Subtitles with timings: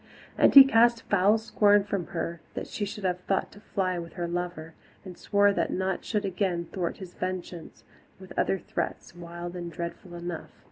[0.35, 4.13] And he cast foul scorn at her that she should have thought to fly with
[4.13, 4.73] her lover,
[5.05, 7.83] and swore that naught should again thwart his vengeance,
[8.19, 10.49] with other threats, wild and dreadful enough.